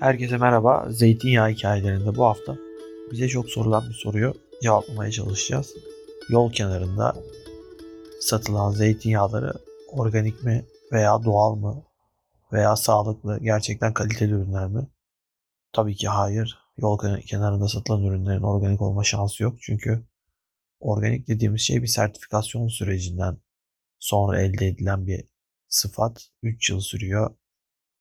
[0.00, 0.86] Herkese merhaba.
[0.90, 2.56] Zeytinyağı hikayelerinde bu hafta
[3.12, 5.74] bize çok sorulan bir soruyu cevaplamaya çalışacağız.
[6.28, 7.16] Yol kenarında
[8.20, 9.52] satılan zeytinyağları
[9.92, 11.84] organik mi veya doğal mı
[12.52, 14.86] veya sağlıklı gerçekten kaliteli ürünler mi?
[15.72, 16.58] Tabii ki hayır.
[16.76, 19.56] Yol kenarında satılan ürünlerin organik olma şansı yok.
[19.60, 20.06] Çünkü
[20.80, 23.38] organik dediğimiz şey bir sertifikasyon sürecinden
[23.98, 25.24] sonra elde edilen bir
[25.68, 26.28] sıfat.
[26.42, 27.36] 3 yıl sürüyor.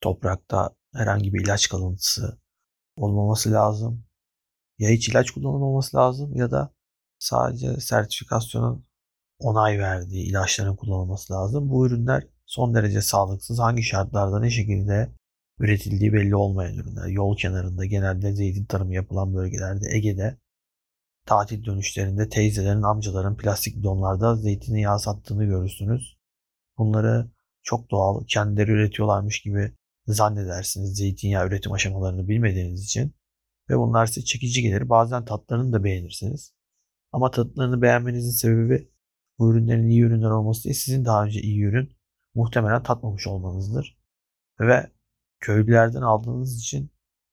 [0.01, 2.39] Toprakta herhangi bir ilaç kalıntısı
[2.97, 4.05] olmaması lazım.
[4.79, 6.73] Ya hiç ilaç kullanılmaması lazım ya da
[7.19, 8.85] sadece sertifikasyonun
[9.39, 11.69] onay verdiği ilaçların kullanılması lazım.
[11.69, 13.59] Bu ürünler son derece sağlıksız.
[13.59, 15.11] Hangi şartlarda ne şekilde
[15.59, 17.07] üretildiği belli olmayan ürünler.
[17.07, 20.37] Yol kenarında genelde zeytin tarımı yapılan bölgelerde Ege'de
[21.25, 26.17] tatil dönüşlerinde teyzelerin, amcaların plastik bidonlarda zeytinyağı sattığını görürsünüz.
[26.77, 27.31] Bunları
[27.63, 29.73] çok doğal, kendileri üretiyorlarmış gibi
[30.07, 33.15] zannedersiniz zeytinyağı üretim aşamalarını bilmediğiniz için.
[33.69, 34.89] Ve bunlar size çekici gelir.
[34.89, 36.53] Bazen tatlarını da beğenirsiniz.
[37.11, 38.91] Ama tatlarını beğenmenizin sebebi
[39.39, 41.97] bu ürünlerin iyi ürünler olması değil, sizin daha önce iyi ürün
[42.35, 43.97] muhtemelen tatmamış olmanızdır.
[44.59, 44.91] Ve
[45.39, 46.91] köylülerden aldığınız için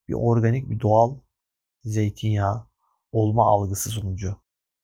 [0.09, 1.19] bir organik, bir doğal
[1.85, 2.67] zeytinyağı
[3.13, 4.42] olma algısı sonucu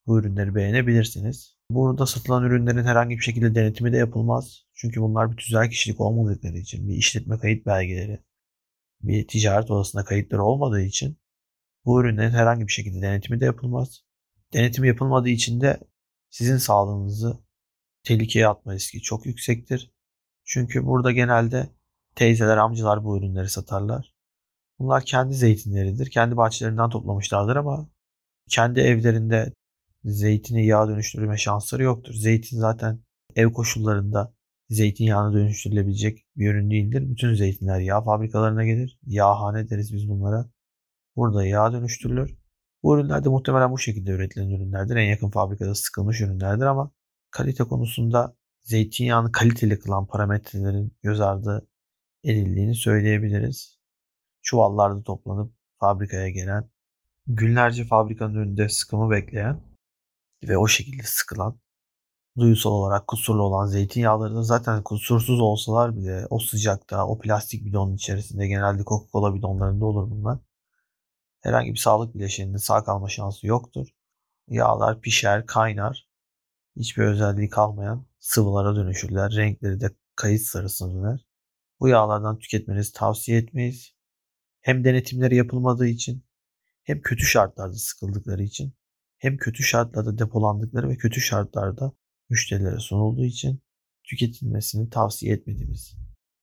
[0.09, 1.57] bu ürünleri beğenebilirsiniz.
[1.71, 4.65] Burada satılan ürünlerin herhangi bir şekilde denetimi de yapılmaz.
[4.75, 8.25] Çünkü bunlar bir tüzel kişilik olmadıkları için, bir işletme kayıt belgeleri,
[9.03, 11.19] bir ticaret odasında kayıtları olmadığı için
[11.85, 14.05] bu ürünlerin herhangi bir şekilde denetimi de yapılmaz.
[14.53, 15.81] Denetim yapılmadığı için de
[16.31, 17.39] sizin sağlığınızı
[18.03, 19.93] tehlikeye atma riski çok yüksektir.
[20.45, 21.69] Çünkü burada genelde
[22.15, 24.15] teyzeler, amcalar bu ürünleri satarlar.
[24.79, 26.11] Bunlar kendi zeytinleridir.
[26.11, 27.89] Kendi bahçelerinden toplamışlardır ama
[28.49, 29.53] kendi evlerinde
[30.05, 32.15] zeytini yağ dönüştürme şansları yoktur.
[32.15, 33.01] Zeytin zaten
[33.37, 34.35] ev koşullarında
[34.71, 37.11] zeytinyağına dönüştürülebilecek bir ürün değildir.
[37.11, 38.99] Bütün zeytinler yağ fabrikalarına gelir.
[39.07, 40.51] Yağhane deriz biz bunlara.
[41.17, 42.39] Burada yağ dönüştürülür.
[42.83, 44.97] Bu ürünler de muhtemelen bu şekilde üretilen ürünlerdir.
[44.97, 46.91] En yakın fabrikada sıkılmış ürünlerdir ama
[47.31, 51.69] kalite konusunda zeytinyağını kaliteli kılan parametrelerin göz ardı
[52.25, 53.79] edildiğini söyleyebiliriz.
[54.43, 56.71] Çuvallarda toplanıp fabrikaya gelen,
[57.27, 59.68] günlerce fabrikanın önünde sıkımı bekleyen
[60.43, 61.61] ve o şekilde sıkılan
[62.39, 67.95] duyusal olarak kusurlu olan zeytinyağları da zaten kusursuz olsalar bile o sıcakta o plastik bidonun
[67.95, 70.39] içerisinde genelde Coca-Cola bidonlarında olur bunlar.
[71.41, 73.89] Herhangi bir sağlık bileşeninin sağ kalma şansı yoktur.
[74.49, 76.09] Yağlar pişer, kaynar.
[76.77, 79.33] Hiçbir özelliği kalmayan sıvılara dönüşürler.
[79.37, 81.27] Renkleri de kayıt sarısına döner.
[81.81, 83.93] Bu yağlardan tüketmenizi tavsiye etmeyiz.
[84.61, 86.25] Hem denetimleri yapılmadığı için
[86.83, 88.73] hem kötü şartlarda sıkıldıkları için
[89.19, 91.93] hem kötü şartlarda depolandıkları ve kötü şartlarda
[92.31, 93.63] müşterilere sunulduğu için
[94.05, 95.97] tüketilmesini tavsiye etmediğimiz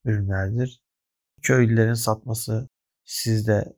[0.06, 0.84] ürünlerdir.
[1.42, 2.70] Köylülerin satması
[3.04, 3.78] sizde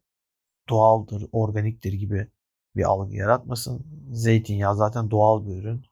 [0.69, 2.27] doğaldır, organiktir gibi
[2.75, 3.85] bir algı yaratmasın.
[4.11, 5.85] Zeytinyağı zaten doğal bir ürün.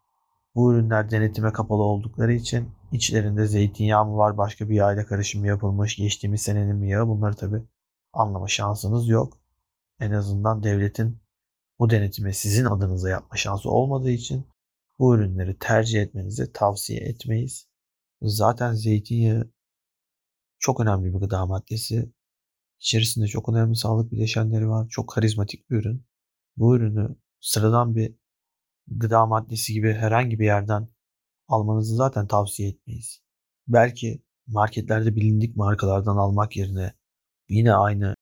[0.55, 5.45] Bu ürünler denetime kapalı oldukları için içlerinde zeytinyağı mı var, başka bir yağ ile karışım
[5.45, 7.61] yapılmış, geçtiğimiz senenin mi yağı bunları tabi
[8.13, 9.37] anlama şansınız yok.
[9.99, 11.25] En azından devletin
[11.80, 14.47] bu denetimi sizin adınıza yapma şansı olmadığı için
[15.00, 17.68] bu ürünleri tercih etmenizi tavsiye etmeyiz.
[18.22, 19.52] Zaten zeytinyağı
[20.59, 22.12] çok önemli bir gıda maddesi.
[22.80, 24.88] İçerisinde çok önemli sağlık bileşenleri var.
[24.90, 26.06] Çok karizmatik bir ürün.
[26.58, 28.16] Bu ürünü sıradan bir
[28.88, 30.90] gıda maddesi gibi herhangi bir yerden
[31.47, 33.22] almanızı zaten tavsiye etmeyiz.
[33.68, 36.94] Belki marketlerde bilindik markalardan almak yerine
[37.50, 38.16] yine aynı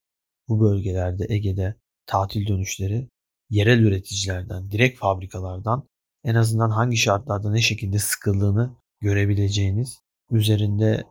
[0.47, 1.75] bu bölgelerde Ege'de
[2.05, 3.09] tatil dönüşleri
[3.53, 5.83] yerel üreticilerden, direkt fabrikalardan
[6.23, 9.99] en azından hangi şartlarda ne şekilde sıkıldığını görebileceğiniz,
[10.31, 11.03] üzerinde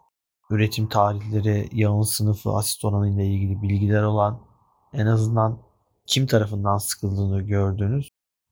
[0.51, 4.41] üretim tarihleri, yağın sınıfı, asit oranı ile ilgili bilgiler olan,
[4.93, 5.63] en azından
[6.07, 8.11] kim tarafından sıkıldığını gördüğünüz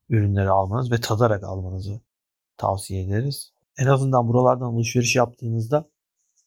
[0.08, 2.00] ürünleri almanız ve tadarak almanızı
[2.56, 3.52] tavsiye ederiz.
[3.78, 5.90] En azından buralardan alışveriş yaptığınızda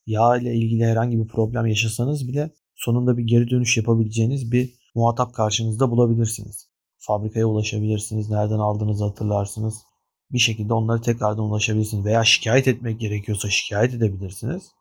[0.06, 5.34] yağ ile ilgili herhangi bir problem yaşasanız bile sonunda bir geri dönüş yapabileceğiniz bir muhatap
[5.34, 6.73] karşınızda bulabilirsiniz.
[7.06, 8.30] Fabrikaya ulaşabilirsiniz.
[8.30, 9.84] Nereden aldığınızı hatırlarsınız.
[10.32, 12.06] Bir şekilde onları tekrardan ulaşabilirsiniz.
[12.06, 14.72] Veya şikayet etmek gerekiyorsa şikayet edebilirsiniz.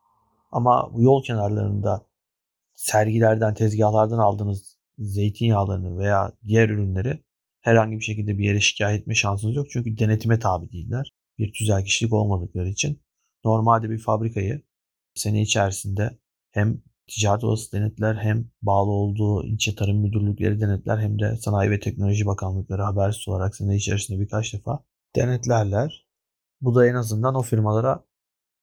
[0.52, 2.06] Ama bu yol kenarlarında
[2.74, 7.22] sergilerden, tezgahlardan aldığınız zeytinyağlarını veya diğer ürünleri
[7.60, 9.66] herhangi bir şekilde bir yere şikayet etme şansınız yok.
[9.70, 11.12] Çünkü denetime tabi değiller.
[11.38, 13.02] Bir tüzel kişilik olmadıkları için.
[13.44, 14.62] Normalde bir fabrikayı
[15.14, 16.18] sene içerisinde
[16.50, 16.82] hem
[17.14, 22.26] ticaret odası denetler hem bağlı olduğu ilçe tarım müdürlükleri denetler hem de Sanayi ve Teknoloji
[22.26, 24.84] Bakanlıkları habersiz olarak sene içerisinde birkaç defa
[25.16, 26.06] denetlerler.
[26.60, 28.04] Bu da en azından o firmalara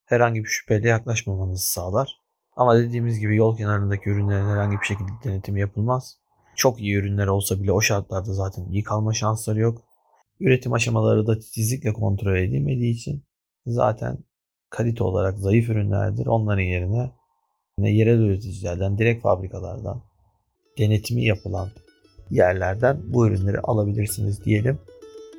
[0.06, 2.20] herhangi bir şüpheyle yaklaşmamanızı sağlar.
[2.56, 6.18] Ama dediğimiz gibi yol kenarındaki ürünlerin herhangi bir şekilde denetimi yapılmaz.
[6.56, 9.82] Çok iyi ürünler olsa bile o şartlarda zaten iyi kalma şansları yok.
[10.40, 13.26] Üretim aşamaları da titizlikle kontrol edilmediği için
[13.66, 14.18] zaten
[14.70, 16.26] kalite olarak zayıf ürünlerdir.
[16.26, 17.12] Onların yerine
[17.88, 20.02] yerel üreticilerden, direkt fabrikalardan
[20.78, 21.70] denetimi yapılan
[22.30, 24.80] yerlerden bu ürünleri alabilirsiniz diyelim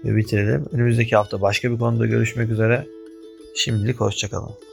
[0.05, 0.67] ve bitirelim.
[0.73, 2.87] Önümüzdeki hafta başka bir konuda görüşmek üzere.
[3.57, 4.70] Şimdilik hoşçakalın.